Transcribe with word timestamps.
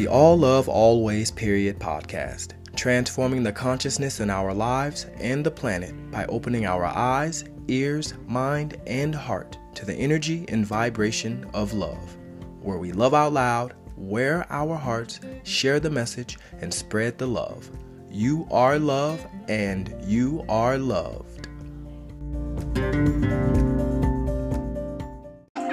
the 0.00 0.08
All 0.08 0.38
Love 0.38 0.66
Always 0.66 1.30
Period 1.30 1.78
podcast, 1.78 2.54
transforming 2.74 3.42
the 3.42 3.52
consciousness 3.52 4.20
in 4.20 4.30
our 4.30 4.54
lives 4.54 5.04
and 5.18 5.44
the 5.44 5.50
planet 5.50 5.92
by 6.10 6.24
opening 6.24 6.64
our 6.64 6.86
eyes, 6.86 7.44
ears, 7.68 8.14
mind, 8.26 8.80
and 8.86 9.14
heart 9.14 9.58
to 9.74 9.84
the 9.84 9.92
energy 9.92 10.46
and 10.48 10.64
vibration 10.64 11.44
of 11.52 11.74
love, 11.74 12.16
where 12.62 12.78
we 12.78 12.92
love 12.92 13.12
out 13.12 13.34
loud, 13.34 13.74
wear 13.94 14.46
our 14.48 14.74
hearts, 14.74 15.20
share 15.42 15.78
the 15.78 15.90
message, 15.90 16.38
and 16.62 16.72
spread 16.72 17.18
the 17.18 17.26
love. 17.26 17.68
You 18.10 18.48
are 18.50 18.78
love, 18.78 19.26
and 19.48 19.94
you 20.06 20.46
are 20.48 20.78
loved. 20.78 21.46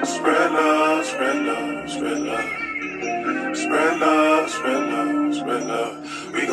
Spread 0.04 0.52
love, 0.52 1.06
spread 1.06 1.46
love, 1.46 1.90
spread 1.90 2.18
love. 2.18 2.68
Spread 3.54 3.98
love, 3.98 4.17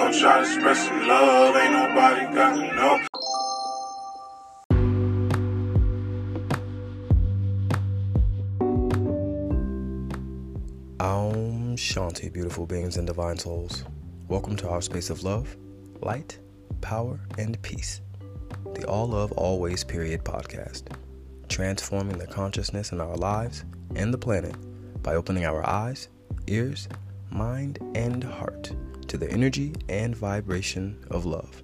gon' 0.06 0.20
try 0.20 0.40
to 0.40 0.46
spread 0.46 0.78
some 0.78 1.08
love. 1.08 1.56
Ain't 1.56 1.74
nobody 1.74 2.36
got 2.36 2.56
know. 2.76 3.02
Om 11.00 11.76
Shanti, 11.76 12.32
beautiful 12.32 12.68
beings 12.68 12.98
and 12.98 13.08
divine 13.08 13.38
souls. 13.38 13.84
Welcome 14.28 14.56
to 14.58 14.70
our 14.70 14.82
space 14.82 15.10
of 15.10 15.24
love, 15.24 15.58
light, 16.02 16.38
power, 16.82 17.20
and 17.40 17.60
peace. 17.64 18.02
The 18.76 18.86
All 18.86 19.08
Love 19.08 19.32
Always 19.32 19.84
Period 19.84 20.24
podcast, 20.24 20.84
transforming 21.50 22.20
the 22.20 22.28
consciousness 22.28 22.92
in 22.92 23.02
our 23.02 23.16
lives 23.16 23.66
and 23.96 24.14
the 24.14 24.20
planet 24.20 24.56
by 25.02 25.16
opening 25.16 25.46
our 25.46 25.68
eyes, 25.68 26.10
ears, 26.46 26.88
mind, 27.32 27.80
and 27.96 28.24
heart 28.24 28.72
to 29.16 29.26
the 29.26 29.32
energy 29.32 29.72
and 29.88 30.14
vibration 30.14 31.02
of 31.10 31.26
love. 31.26 31.64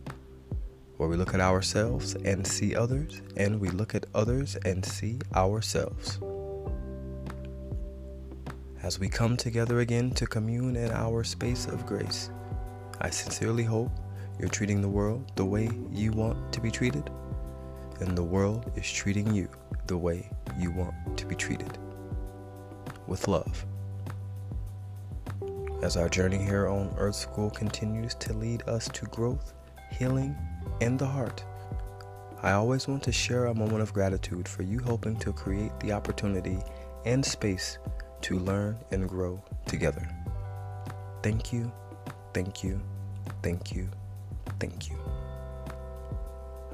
Where 0.95 1.09
we 1.09 1.17
look 1.17 1.33
at 1.33 1.41
ourselves 1.41 2.16
and 2.16 2.47
see 2.47 2.77
others, 2.77 3.21
and 3.35 3.59
we 3.59 3.69
look 3.69 3.94
at 3.94 4.05
others 4.16 4.55
and 4.63 4.85
see 4.85 5.19
ourselves 5.35 6.19
as 8.81 8.99
we 8.99 9.09
come 9.09 9.35
together 9.35 9.81
again 9.81 10.11
to 10.11 10.25
commune 10.25 10.77
in 10.77 10.91
our 10.91 11.25
space 11.25 11.66
of 11.66 11.85
grace. 11.85 12.29
I 13.02 13.09
sincerely 13.09 13.63
hope 13.63 13.91
you're 14.39 14.47
treating 14.47 14.81
the 14.81 14.88
world 14.88 15.33
the 15.35 15.45
way 15.45 15.69
you 15.91 16.13
want 16.13 16.53
to 16.53 16.61
be 16.61 16.72
treated, 16.72 17.09
and 17.99 18.17
the 18.17 18.23
world 18.23 18.72
is 18.77 18.89
treating 18.89 19.35
you 19.35 19.49
the 19.88 19.97
way 19.97 20.31
you 20.57 20.72
want 20.72 21.17
to 21.17 21.25
be 21.25 21.35
treated. 21.35 21.77
With 23.07 23.27
love. 23.27 23.66
As 25.81 25.97
our 25.97 26.07
journey 26.07 26.37
here 26.37 26.67
on 26.67 26.93
Earth 26.99 27.15
School 27.15 27.49
continues 27.49 28.13
to 28.15 28.33
lead 28.33 28.61
us 28.69 28.87
to 28.89 29.05
growth, 29.07 29.55
healing, 29.91 30.38
and 30.79 30.99
the 30.99 31.07
heart, 31.07 31.43
I 32.43 32.51
always 32.51 32.88
want 32.88 33.01
to 33.03 33.11
share 33.11 33.45
a 33.45 33.55
moment 33.55 33.81
of 33.81 33.91
gratitude 33.91 34.47
for 34.47 34.61
you 34.61 34.77
helping 34.77 35.15
to 35.17 35.33
create 35.33 35.71
the 35.79 35.91
opportunity 35.91 36.59
and 37.05 37.25
space 37.25 37.79
to 38.21 38.38
learn 38.38 38.77
and 38.91 39.09
grow 39.09 39.43
together. 39.65 40.07
Thank 41.23 41.51
you, 41.51 41.71
thank 42.31 42.63
you, 42.63 42.79
thank 43.41 43.73
you, 43.73 43.89
thank 44.59 44.88
you. 44.88 44.97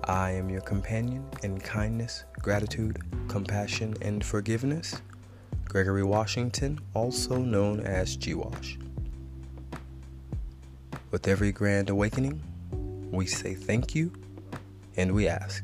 I 0.04 0.32
am 0.32 0.50
your 0.50 0.62
companion 0.62 1.30
in 1.44 1.62
kindness, 1.62 2.26
gratitude, 2.42 3.02
compassion, 3.30 3.96
and 4.02 4.24
forgiveness, 4.24 5.02
Gregory 5.64 6.04
Washington, 6.04 6.82
also 6.94 7.38
known 7.38 7.80
as 7.80 8.18
G 8.18 8.34
Wash. 8.34 8.78
With 11.10 11.26
every 11.30 11.54
grand 11.54 11.90
awakening, 11.90 12.42
we 13.12 13.28
say 13.28 13.54
thank 13.54 13.96
you 13.96 14.12
and 14.98 15.14
we 15.14 15.30
ask, 15.30 15.64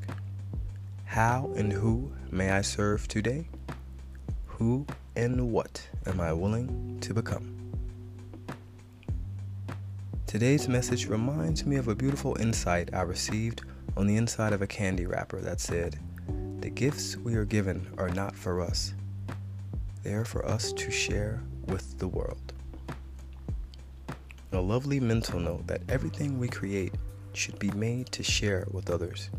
How 1.03 1.51
and 1.57 1.73
who 1.73 2.13
may 2.31 2.51
I 2.51 2.61
serve 2.61 3.09
today? 3.09 3.49
Who 4.45 4.87
and 5.17 5.51
what 5.51 5.85
am 6.05 6.21
I 6.21 6.31
willing 6.31 6.97
to 7.01 7.13
become? 7.13 7.73
Today's 10.27 10.69
message 10.69 11.07
reminds 11.07 11.65
me 11.65 11.75
of 11.75 11.89
a 11.89 11.95
beautiful 11.95 12.37
insight 12.39 12.93
I 12.93 13.01
received 13.01 13.63
on 13.97 14.07
the 14.07 14.15
inside 14.15 14.53
of 14.53 14.61
a 14.61 14.67
candy 14.67 15.05
wrapper 15.05 15.41
that 15.41 15.59
said, 15.59 15.99
The 16.61 16.69
gifts 16.69 17.17
we 17.17 17.35
are 17.35 17.45
given 17.45 17.85
are 17.97 18.09
not 18.09 18.33
for 18.33 18.61
us, 18.61 18.93
they 20.03 20.13
are 20.13 20.25
for 20.25 20.45
us 20.45 20.71
to 20.71 20.89
share 20.89 21.41
with 21.67 21.99
the 21.99 22.07
world. 22.07 22.52
A 24.53 24.61
lovely 24.61 24.99
mental 24.99 25.39
note 25.39 25.67
that 25.67 25.81
everything 25.89 26.39
we 26.39 26.47
create 26.47 26.93
should 27.33 27.59
be 27.59 27.71
made 27.71 28.11
to 28.11 28.23
share 28.23 28.65
with 28.71 28.89
others 28.89 29.29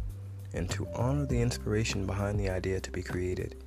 and 0.52 0.68
to 0.70 0.88
honor 0.94 1.24
the 1.24 1.40
inspiration 1.40 2.04
behind 2.04 2.38
the 2.38 2.50
idea 2.50 2.80
to 2.80 2.90
be 2.90 3.02
created 3.02 3.64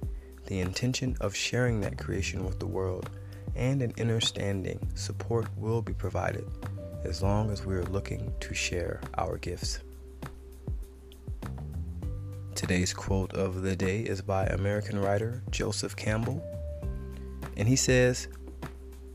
the 0.47 0.59
intention 0.62 1.16
of 1.19 1.36
sharing 1.36 1.81
that 1.81 1.97
creation 1.97 2.46
with 2.46 2.59
the 2.59 2.66
world, 2.66 3.09
and 3.56 3.81
an 3.81 3.94
understanding 4.00 4.80
support 4.96 5.46
will 5.57 5.81
be 5.81 5.94
provided 5.94 6.46
as 7.03 7.22
long 7.22 7.52
as 7.52 7.66
we 7.66 7.75
are 7.75 7.84
looking 7.84 8.34
to 8.40 8.53
share 8.53 9.02
our 9.18 9.38
gifts. 9.38 9.80
Today's 12.56 12.94
quote 12.94 13.34
of 13.34 13.62
the 13.62 13.75
day 13.75 14.02
is 14.02 14.22
by 14.22 14.46
American 14.47 15.00
writer 15.00 15.44
Joseph 15.52 15.96
Campbell, 15.96 16.41
and 17.56 17.68
he 17.68 17.75
says, 17.75 18.30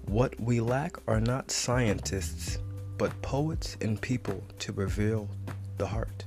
What 0.07 0.39
we 0.41 0.61
lack 0.61 0.97
are 1.09 1.21
not 1.21 1.51
scientists, 1.51 2.59
but 2.99 3.21
poets 3.23 3.77
and 3.81 4.01
people 4.01 4.45
to 4.59 4.73
reveal 4.73 5.29
the 5.79 5.87
heart, 5.87 6.25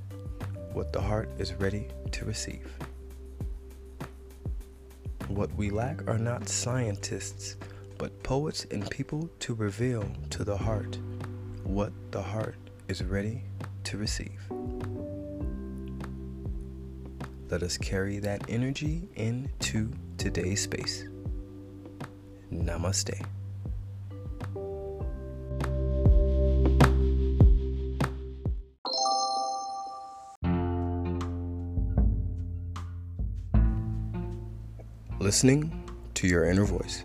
what 0.73 0.91
the 0.91 1.01
heart 1.01 1.29
is 1.37 1.53
ready 1.53 1.87
to 2.11 2.25
receive. 2.25 2.67
What 5.27 5.53
we 5.55 5.69
lack 5.69 6.07
are 6.07 6.17
not 6.17 6.49
scientists, 6.49 7.57
but 7.97 8.23
poets 8.23 8.65
and 8.71 8.89
people 8.89 9.29
to 9.39 9.53
reveal 9.53 10.09
to 10.31 10.43
the 10.43 10.57
heart 10.57 10.97
what 11.63 11.91
the 12.11 12.21
heart 12.21 12.55
is 12.87 13.03
ready 13.03 13.43
to 13.83 13.97
receive. 13.97 14.39
Let 17.49 17.63
us 17.63 17.77
carry 17.77 18.19
that 18.19 18.49
energy 18.49 19.09
into 19.15 19.91
today's 20.17 20.61
space. 20.61 21.05
Namaste. 22.51 23.25
Listening 35.25 35.89
to 36.13 36.27
your 36.27 36.45
inner 36.45 36.65
voice. 36.65 37.03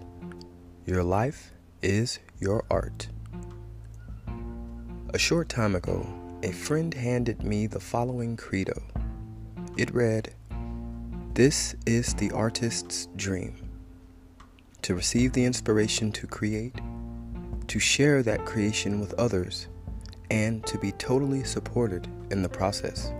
Your 0.84 1.02
life 1.02 1.52
is 1.80 2.18
your 2.38 2.66
art. 2.70 3.08
A 5.14 5.18
short 5.18 5.48
time 5.48 5.74
ago, 5.74 6.06
a 6.42 6.52
friend 6.52 6.92
handed 6.92 7.42
me 7.42 7.66
the 7.66 7.80
following 7.80 8.36
credo. 8.36 8.78
It 9.78 9.94
read, 9.94 10.34
This 11.32 11.74
is 11.86 12.12
the 12.12 12.30
artist's 12.32 13.08
dream 13.16 13.56
to 14.82 14.94
receive 14.94 15.32
the 15.32 15.46
inspiration 15.46 16.12
to 16.12 16.26
create, 16.26 16.78
to 17.68 17.78
share 17.78 18.22
that 18.22 18.44
creation 18.44 19.00
with 19.00 19.14
others, 19.14 19.68
and 20.30 20.66
to 20.66 20.76
be 20.76 20.92
totally 20.92 21.42
supported 21.42 22.06
in 22.30 22.42
the 22.42 22.50
process. 22.50 23.14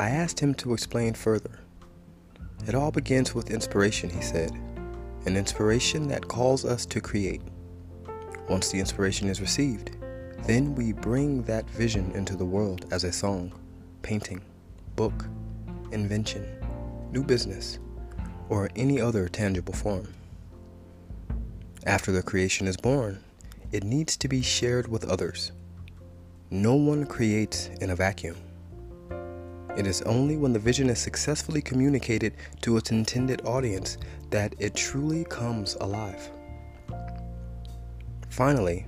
I 0.00 0.10
asked 0.10 0.40
him 0.40 0.52
to 0.54 0.72
explain 0.72 1.14
further. 1.14 1.60
It 2.66 2.74
all 2.74 2.90
begins 2.90 3.34
with 3.34 3.50
inspiration, 3.50 4.08
he 4.08 4.22
said, 4.22 4.52
an 5.26 5.36
inspiration 5.36 6.08
that 6.08 6.28
calls 6.28 6.64
us 6.64 6.86
to 6.86 7.00
create. 7.00 7.42
Once 8.48 8.70
the 8.70 8.80
inspiration 8.80 9.28
is 9.28 9.40
received, 9.40 9.96
then 10.46 10.74
we 10.74 10.92
bring 10.92 11.42
that 11.42 11.68
vision 11.70 12.10
into 12.12 12.36
the 12.36 12.44
world 12.44 12.86
as 12.90 13.04
a 13.04 13.12
song, 13.12 13.52
painting, 14.02 14.42
book, 14.96 15.26
invention, 15.92 16.46
new 17.10 17.22
business, 17.22 17.78
or 18.48 18.70
any 18.76 19.00
other 19.00 19.28
tangible 19.28 19.74
form. 19.74 20.14
After 21.86 22.12
the 22.12 22.22
creation 22.22 22.66
is 22.66 22.76
born, 22.76 23.22
it 23.72 23.84
needs 23.84 24.16
to 24.18 24.28
be 24.28 24.40
shared 24.40 24.88
with 24.88 25.04
others. 25.04 25.52
No 26.50 26.74
one 26.74 27.04
creates 27.06 27.68
in 27.80 27.90
a 27.90 27.96
vacuum. 27.96 28.36
It 29.76 29.86
is 29.86 30.02
only 30.02 30.36
when 30.36 30.52
the 30.52 30.58
vision 30.58 30.88
is 30.88 31.00
successfully 31.00 31.60
communicated 31.60 32.34
to 32.62 32.76
its 32.76 32.90
intended 32.92 33.44
audience 33.44 33.98
that 34.30 34.54
it 34.58 34.74
truly 34.74 35.24
comes 35.24 35.74
alive. 35.80 36.30
Finally, 38.28 38.86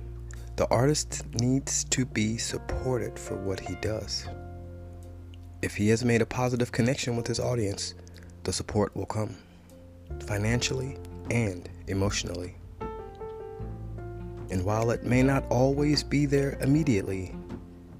the 0.55 0.67
artist 0.69 1.23
needs 1.41 1.83
to 1.85 2.05
be 2.05 2.37
supported 2.37 3.19
for 3.19 3.35
what 3.35 3.59
he 3.59 3.75
does. 3.75 4.27
If 5.61 5.75
he 5.75 5.89
has 5.89 6.05
made 6.05 6.21
a 6.21 6.25
positive 6.25 6.71
connection 6.71 7.17
with 7.17 7.27
his 7.27 7.39
audience, 7.39 7.93
the 8.43 8.53
support 8.53 8.95
will 8.95 9.05
come 9.05 9.35
financially 10.25 10.97
and 11.29 11.69
emotionally. 11.87 12.55
And 14.49 14.63
while 14.63 14.91
it 14.91 15.03
may 15.03 15.21
not 15.21 15.45
always 15.49 16.03
be 16.03 16.25
there 16.25 16.57
immediately, 16.61 17.35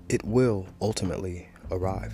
it 0.07 0.24
will 0.24 0.66
ultimately 0.81 1.50
arrive. 1.72 2.13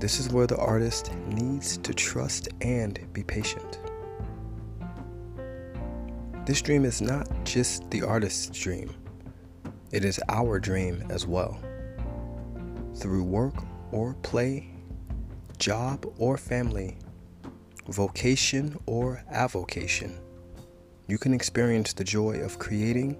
This 0.00 0.18
is 0.18 0.30
where 0.30 0.46
the 0.46 0.56
artist 0.56 1.12
needs 1.26 1.76
to 1.76 1.92
trust 1.92 2.48
and 2.62 2.98
be 3.12 3.22
patient. 3.22 3.80
This 6.46 6.62
dream 6.62 6.86
is 6.86 7.02
not 7.02 7.28
just 7.44 7.88
the 7.90 8.00
artist's 8.00 8.48
dream, 8.58 8.94
it 9.92 10.02
is 10.06 10.18
our 10.30 10.58
dream 10.58 11.04
as 11.10 11.26
well. 11.26 11.60
Through 12.94 13.24
work 13.24 13.52
or 13.92 14.14
play, 14.22 14.70
job 15.58 16.06
or 16.16 16.38
family, 16.38 16.96
vocation 17.88 18.78
or 18.86 19.22
avocation, 19.30 20.18
you 21.08 21.18
can 21.18 21.34
experience 21.34 21.92
the 21.92 22.04
joy 22.04 22.38
of 22.38 22.58
creating, 22.58 23.18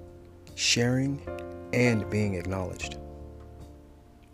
sharing, 0.55 1.21
and 1.75 2.09
being 2.09 2.37
acknowledged. 2.37 2.97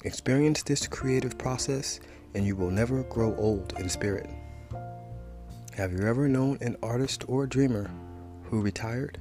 Experience 0.05 0.63
this 0.63 0.87
creative 0.87 1.37
process 1.37 1.99
and 2.37 2.47
you 2.47 2.55
will 2.55 2.71
never 2.71 3.03
grow 3.05 3.35
old 3.37 3.73
in 3.79 3.89
spirit. 3.89 4.29
Have 5.75 5.95
you 5.95 6.07
ever 6.07 6.29
known 6.29 6.59
an 6.61 6.77
artist 6.83 7.25
or 7.29 7.45
a 7.45 7.49
dreamer 7.49 7.91
who 8.45 8.61
retired? 8.61 9.19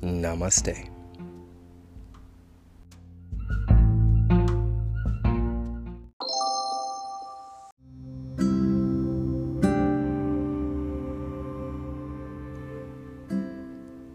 Namaste. 0.00 0.88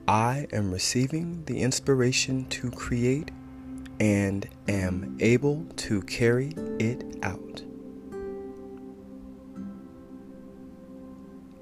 I 0.07 0.47
am 0.51 0.71
receiving 0.71 1.43
the 1.45 1.61
inspiration 1.61 2.47
to 2.49 2.71
create 2.71 3.29
and 3.99 4.47
am 4.67 5.17
able 5.19 5.65
to 5.77 6.01
carry 6.03 6.53
it 6.79 7.03
out. 7.23 7.61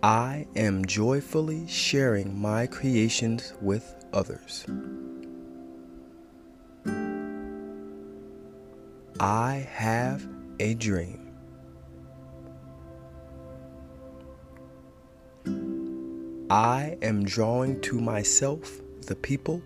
I 0.03 0.47
am 0.55 0.85
joyfully 0.85 1.67
sharing 1.67 2.39
my 2.39 2.65
creations 2.65 3.53
with 3.61 3.93
others. 4.13 4.65
I 9.19 9.67
have 9.71 10.27
a 10.59 10.73
dream. 10.73 11.31
I 16.49 16.97
am 17.03 17.23
drawing 17.23 17.79
to 17.81 17.99
myself 18.01 18.81
the 19.05 19.15
people, 19.15 19.61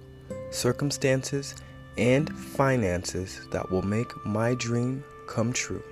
circumstances, 0.51 1.55
and 1.97 2.29
finances 2.37 3.47
that 3.51 3.71
will 3.71 3.81
make 3.81 4.11
my 4.25 4.53
dream 4.55 5.03
come 5.27 5.53
true. 5.53 5.83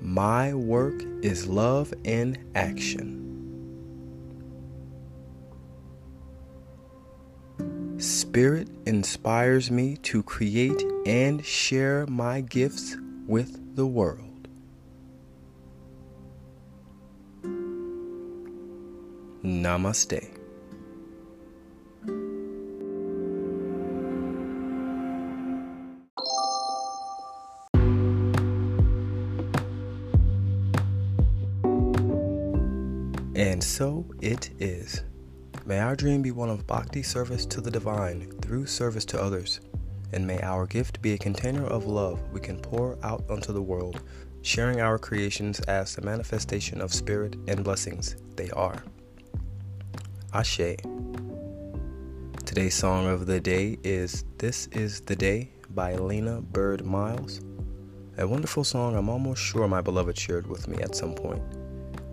My 0.00 0.52
work 0.52 1.02
is 1.22 1.46
love 1.46 1.92
in 2.04 2.36
action. 2.54 3.22
Spirit 7.98 8.68
inspires 8.86 9.70
me 9.70 9.96
to 9.98 10.22
create 10.22 10.82
and 11.06 11.44
share 11.44 12.06
my 12.06 12.40
gifts 12.40 12.96
with 13.26 13.76
the 13.76 13.86
world. 13.86 14.48
Namaste. 19.44 20.41
And 33.62 33.70
so 33.70 34.04
it 34.20 34.50
is. 34.58 35.04
May 35.66 35.78
our 35.78 35.94
dream 35.94 36.20
be 36.20 36.32
one 36.32 36.50
of 36.50 36.66
bhakti 36.66 37.04
service 37.04 37.46
to 37.46 37.60
the 37.60 37.70
divine 37.70 38.28
through 38.40 38.66
service 38.66 39.04
to 39.04 39.22
others. 39.22 39.60
And 40.12 40.26
may 40.26 40.40
our 40.40 40.66
gift 40.66 41.00
be 41.00 41.12
a 41.12 41.18
container 41.18 41.64
of 41.66 41.86
love 41.86 42.20
we 42.32 42.40
can 42.40 42.58
pour 42.58 42.98
out 43.04 43.22
onto 43.30 43.52
the 43.52 43.62
world, 43.62 44.02
sharing 44.42 44.80
our 44.80 44.98
creations 44.98 45.60
as 45.60 45.94
the 45.94 46.02
manifestation 46.02 46.80
of 46.80 46.92
spirit 46.92 47.36
and 47.46 47.62
blessings 47.62 48.16
they 48.34 48.50
are. 48.50 48.82
Ashe. 50.34 50.74
Today's 52.44 52.74
song 52.74 53.06
of 53.06 53.26
the 53.26 53.38
day 53.38 53.78
is 53.84 54.24
This 54.38 54.66
Is 54.72 55.02
the 55.02 55.14
Day 55.14 55.52
by 55.70 55.94
Lena 55.94 56.40
Byrd 56.40 56.84
Miles. 56.84 57.40
A 58.18 58.26
wonderful 58.26 58.64
song 58.64 58.96
I'm 58.96 59.08
almost 59.08 59.40
sure 59.40 59.68
my 59.68 59.80
beloved 59.80 60.18
shared 60.18 60.48
with 60.48 60.66
me 60.66 60.78
at 60.78 60.96
some 60.96 61.14
point. 61.14 61.44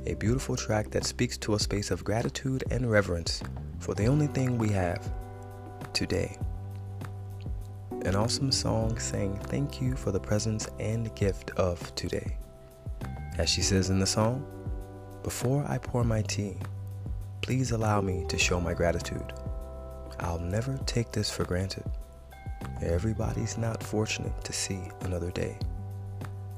A 0.05 0.15
beautiful 0.15 0.55
track 0.55 0.89
that 0.91 1.05
speaks 1.05 1.37
to 1.39 1.55
a 1.55 1.59
space 1.59 1.91
of 1.91 2.03
gratitude 2.03 2.63
and 2.71 2.89
reverence 2.89 3.41
for 3.79 3.93
the 3.93 4.07
only 4.07 4.27
thing 4.27 4.57
we 4.57 4.69
have 4.69 5.11
today. 5.93 6.37
An 8.05 8.15
awesome 8.15 8.51
song 8.51 8.97
saying 8.97 9.37
thank 9.43 9.81
you 9.81 9.95
for 9.95 10.11
the 10.11 10.19
presence 10.19 10.67
and 10.79 11.13
gift 11.15 11.51
of 11.51 11.93
today. 11.95 12.37
As 13.37 13.49
she 13.49 13.61
says 13.61 13.89
in 13.89 13.99
the 13.99 14.05
song, 14.05 14.45
Before 15.23 15.65
I 15.67 15.77
pour 15.77 16.03
my 16.03 16.21
tea, 16.21 16.55
Please 17.41 17.71
allow 17.71 17.99
me 17.99 18.25
to 18.27 18.37
show 18.37 18.59
my 18.59 18.75
gratitude. 18.75 19.33
I'll 20.19 20.39
never 20.39 20.77
take 20.85 21.11
this 21.11 21.31
for 21.31 21.45
granted. 21.45 21.83
Everybody's 22.81 23.57
not 23.57 23.81
fortunate 23.81 24.43
to 24.43 24.53
see 24.53 24.79
another 25.01 25.31
day. 25.31 25.57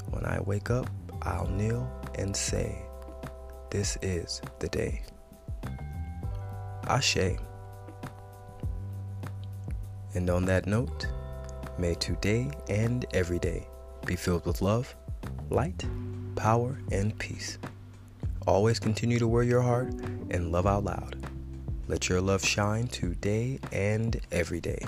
When 0.09 0.25
I 0.25 0.41
wake 0.41 0.69
up, 0.69 0.89
I'll 1.21 1.47
kneel 1.47 1.89
and 2.15 2.35
say, 2.35 2.81
This 3.71 3.97
is 4.01 4.41
the 4.59 4.67
day. 4.67 5.01
Ashe. 6.89 7.37
And 10.13 10.29
on 10.29 10.43
that 10.43 10.67
note, 10.67 11.07
may 11.77 11.95
today 11.95 12.51
and 12.67 13.05
every 13.13 13.39
day 13.39 13.65
be 14.05 14.17
filled 14.17 14.45
with 14.45 14.61
love, 14.61 14.93
light, 15.49 15.85
power, 16.35 16.77
and 16.91 17.17
peace. 17.17 17.59
Always 18.45 18.77
continue 18.77 19.19
to 19.19 19.27
wear 19.27 19.43
your 19.43 19.61
heart 19.61 19.93
and 20.31 20.51
love 20.51 20.67
out 20.67 20.83
loud. 20.83 21.15
Let 21.87 22.09
your 22.09 22.19
love 22.19 22.43
shine 22.43 22.87
today 22.87 23.57
and 23.71 24.19
every 24.33 24.59
day. 24.59 24.85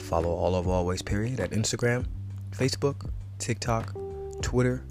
Follow 0.00 0.28
All 0.28 0.50
Love 0.50 0.68
Always 0.68 1.00
Period 1.00 1.40
at 1.40 1.52
Instagram, 1.52 2.04
Facebook, 2.50 3.08
TikTok, 3.38 3.94
Twitter, 4.42 4.84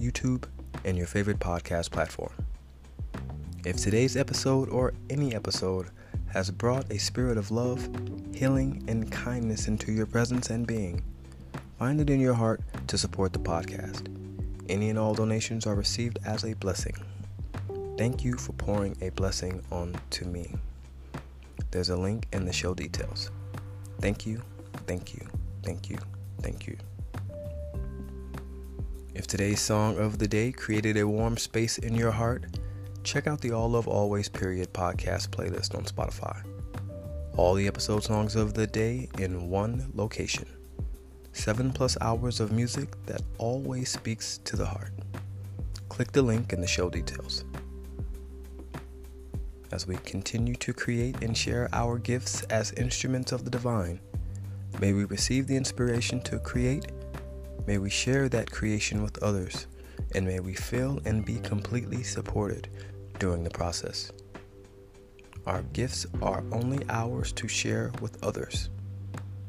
YouTube, 0.00 0.46
and 0.84 0.96
your 0.96 1.06
favorite 1.06 1.38
podcast 1.38 1.90
platform. 1.90 2.32
If 3.64 3.76
today's 3.76 4.16
episode 4.16 4.68
or 4.68 4.92
any 5.08 5.34
episode 5.34 5.90
has 6.32 6.50
brought 6.50 6.90
a 6.90 6.98
spirit 6.98 7.38
of 7.38 7.50
love, 7.50 7.88
healing, 8.34 8.82
and 8.88 9.10
kindness 9.12 9.68
into 9.68 9.92
your 9.92 10.06
presence 10.06 10.50
and 10.50 10.66
being, 10.66 11.02
find 11.78 12.00
it 12.00 12.10
in 12.10 12.20
your 12.20 12.34
heart 12.34 12.60
to 12.88 12.98
support 12.98 13.32
the 13.32 13.38
podcast. 13.38 14.08
Any 14.68 14.90
and 14.90 14.98
all 14.98 15.14
donations 15.14 15.66
are 15.66 15.74
received 15.74 16.18
as 16.24 16.44
a 16.44 16.54
blessing. 16.54 16.94
Thank 17.98 18.24
you 18.24 18.34
for 18.34 18.52
pouring 18.52 18.96
a 19.00 19.10
blessing 19.10 19.62
on 19.70 19.94
to 20.10 20.24
me. 20.24 20.54
There's 21.70 21.90
a 21.90 21.96
link 21.96 22.26
in 22.32 22.46
the 22.46 22.52
show 22.52 22.74
details. 22.74 23.30
Thank 24.00 24.26
you, 24.26 24.42
thank 24.86 25.14
you, 25.14 25.26
thank 25.62 25.88
you, 25.90 25.98
thank 26.40 26.66
you. 26.66 26.76
If 29.22 29.28
today's 29.28 29.60
song 29.60 29.98
of 29.98 30.18
the 30.18 30.26
day 30.26 30.50
created 30.50 30.96
a 30.96 31.06
warm 31.06 31.36
space 31.36 31.78
in 31.78 31.94
your 31.94 32.10
heart, 32.10 32.44
check 33.04 33.28
out 33.28 33.40
the 33.40 33.52
All 33.52 33.70
Love 33.70 33.86
Always 33.86 34.28
Period 34.28 34.72
podcast 34.72 35.28
playlist 35.28 35.76
on 35.76 35.84
Spotify. 35.84 36.42
All 37.36 37.54
the 37.54 37.68
episode 37.68 38.02
songs 38.02 38.34
of 38.34 38.54
the 38.54 38.66
day 38.66 39.08
in 39.20 39.48
one 39.48 39.92
location. 39.94 40.48
Seven 41.32 41.70
plus 41.70 41.96
hours 42.00 42.40
of 42.40 42.50
music 42.50 42.96
that 43.06 43.22
always 43.38 43.90
speaks 43.92 44.38
to 44.38 44.56
the 44.56 44.66
heart. 44.66 44.92
Click 45.88 46.10
the 46.10 46.22
link 46.22 46.52
in 46.52 46.60
the 46.60 46.66
show 46.66 46.90
details. 46.90 47.44
As 49.70 49.86
we 49.86 49.98
continue 49.98 50.56
to 50.56 50.72
create 50.72 51.22
and 51.22 51.38
share 51.38 51.68
our 51.72 51.96
gifts 51.96 52.42
as 52.50 52.72
instruments 52.72 53.30
of 53.30 53.44
the 53.44 53.50
divine, 53.50 54.00
may 54.80 54.92
we 54.92 55.04
receive 55.04 55.46
the 55.46 55.56
inspiration 55.56 56.20
to 56.22 56.40
create, 56.40 56.86
may 57.66 57.78
we 57.78 57.90
share 57.90 58.28
that 58.28 58.50
creation 58.50 59.02
with 59.02 59.22
others, 59.22 59.66
and 60.14 60.26
may 60.26 60.40
we 60.40 60.54
feel 60.54 61.00
and 61.04 61.24
be 61.24 61.38
completely 61.38 62.02
supported 62.02 62.68
during 63.18 63.44
the 63.44 63.50
process. 63.50 64.12
Our 65.46 65.62
gifts 65.72 66.06
are 66.20 66.44
only 66.52 66.84
ours 66.88 67.32
to 67.32 67.48
share 67.48 67.92
with 68.00 68.22
others. 68.24 68.70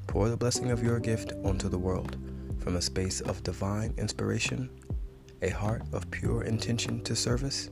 Pour 0.07 0.29
the 0.29 0.37
blessing 0.37 0.71
of 0.71 0.83
your 0.83 0.99
gift 0.99 1.33
onto 1.43 1.69
the 1.69 1.77
world 1.77 2.17
from 2.59 2.75
a 2.75 2.81
space 2.81 3.21
of 3.21 3.43
divine 3.43 3.93
inspiration 3.97 4.69
a 5.43 5.49
heart 5.49 5.81
of 5.91 6.09
pure 6.09 6.43
intention 6.43 7.03
to 7.03 7.15
service, 7.15 7.69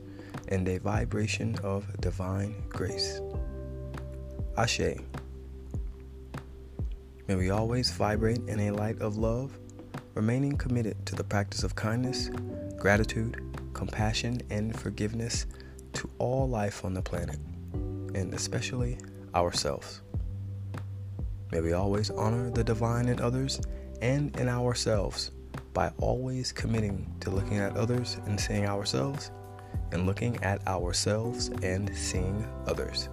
and 0.48 0.68
a 0.68 0.78
vibration 0.78 1.56
of 1.64 1.84
divine 2.00 2.54
grace. 2.68 3.20
Ashe. 4.58 4.98
May 7.26 7.34
we 7.34 7.50
always 7.50 7.90
vibrate 7.90 8.42
in 8.46 8.60
a 8.60 8.70
light 8.72 9.00
of 9.00 9.16
love, 9.16 9.58
remaining 10.14 10.56
committed 10.56 11.04
to 11.06 11.14
the 11.14 11.24
practice 11.24 11.62
of 11.62 11.74
kindness, 11.74 12.30
gratitude, 12.76 13.40
compassion, 13.72 14.40
and 14.50 14.78
forgiveness 14.78 15.46
to 15.94 16.10
all 16.18 16.48
life 16.48 16.84
on 16.84 16.94
the 16.94 17.02
planet, 17.02 17.38
and 18.14 18.34
especially 18.34 18.98
ourselves. 19.34 20.02
May 21.50 21.60
we 21.60 21.72
always 21.72 22.10
honor 22.10 22.50
the 22.50 22.64
divine 22.64 23.08
in 23.08 23.20
others 23.20 23.60
and 24.00 24.34
in 24.38 24.48
ourselves 24.48 25.30
by 25.74 25.90
always 25.98 26.52
committing 26.52 27.06
to 27.20 27.30
looking 27.30 27.58
at 27.58 27.76
others 27.76 28.18
and 28.26 28.38
seeing 28.38 28.66
ourselves, 28.66 29.30
and 29.92 30.06
looking 30.06 30.42
at 30.42 30.66
ourselves 30.66 31.48
and 31.62 31.94
seeing 31.96 32.46
others. 32.66 33.08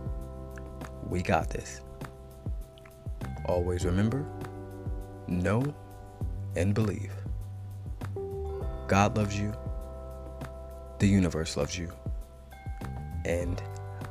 We 1.07 1.21
got 1.21 1.49
this. 1.49 1.81
Always 3.45 3.85
remember, 3.85 4.25
know, 5.27 5.73
and 6.59 6.73
believe. 6.73 7.13
God 8.87 9.15
loves 9.15 9.39
you, 9.39 9.53
the 10.99 11.07
universe 11.07 11.55
loves 11.55 11.77
you, 11.77 11.89
and 13.23 13.63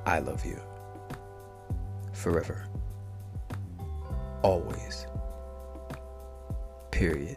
I 0.07 0.21
love 0.21 0.47
you. 0.47 0.59
Forever. 2.13 2.67
Always. 4.43 5.07
Period. 6.91 7.37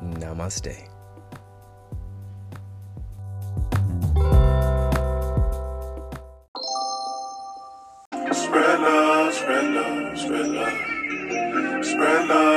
Namaste. 0.00 0.86
Spread 8.32 8.80
love, 8.80 9.34
spread 9.34 9.74
love, 9.74 10.18
spread 10.18 10.48
love. 10.48 10.90
Spread 11.84 12.28
love, 12.28 12.49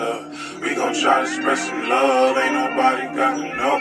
love. 0.00 0.62
We 0.62 0.74
gon' 0.74 0.94
try 0.94 1.20
to 1.22 1.28
spread 1.28 1.58
some 1.58 1.88
love. 1.88 2.36
Ain't 2.38 2.54
nobody 2.54 3.04
got 3.16 3.36
to 3.36 3.48
know. 3.60 3.76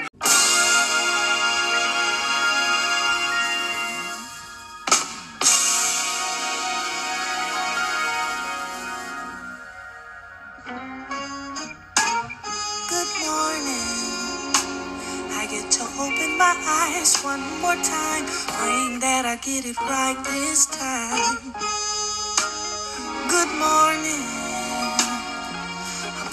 Good 12.93 13.11
morning. 13.23 13.91
I 15.39 15.47
get 15.53 15.71
to 15.77 15.83
open 16.05 16.31
my 16.37 16.55
eyes 16.83 17.21
one 17.23 17.43
more 17.61 17.79
time, 17.97 18.25
praying 18.55 18.99
that 18.99 19.23
I 19.25 19.35
get 19.37 19.65
it 19.65 19.79
right 19.81 20.17
this 20.25 20.65
time. 20.65 21.53
Good 23.29 23.51
morning. 23.65 24.48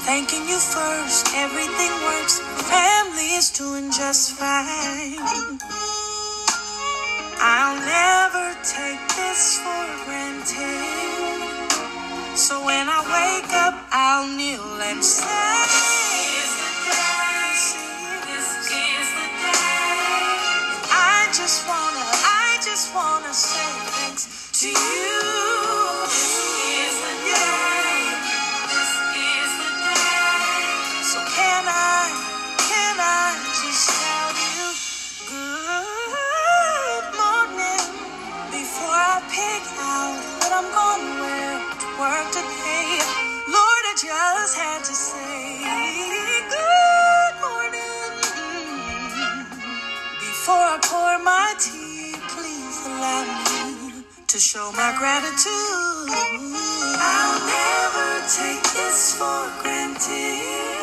Thanking 0.06 0.48
you 0.48 0.58
first. 0.58 1.26
Everything 1.34 1.92
works. 2.06 2.38
Family 2.70 3.34
is 3.34 3.50
doing 3.50 3.90
just 3.90 4.32
fine. 4.38 5.18
I'll 7.42 7.76
never 7.76 8.54
take 8.62 9.02
this 9.18 9.58
for 9.58 9.86
granted. 10.06 11.58
So 12.38 12.64
when 12.64 12.86
I 12.88 13.00
wake 13.18 13.52
up, 13.52 13.74
I'll 13.90 14.28
kneel 14.36 14.80
and 14.90 15.04
say, 15.04 15.96
just 21.36 21.68
wanna, 21.68 22.00
I 22.00 22.58
just 22.64 22.94
wanna 22.94 23.32
say 23.34 23.68
thanks 23.92 24.50
to 24.60 24.68
you. 24.68 24.95
My 51.24 51.54
tea, 51.58 52.14
please 52.28 52.86
allow 52.86 53.24
me 53.24 54.04
to 54.26 54.38
show 54.38 54.70
my 54.72 54.94
gratitude. 54.98 56.12
I'll 57.00 57.40
never 57.40 58.20
take 58.28 58.62
this 58.76 59.16
for 59.16 59.48
granted. 59.62 60.76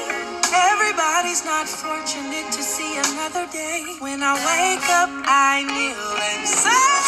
Everybody's 0.54 1.46
not 1.46 1.68
fortunate 1.68 2.52
to 2.52 2.64
see 2.64 2.98
another 2.98 3.46
day. 3.54 3.86
When 4.00 4.24
I 4.24 4.34
wake 4.34 4.90
up, 4.90 5.10
I 5.26 5.64
kneel 5.70 6.18
and 6.34 6.48
say, 6.48 7.03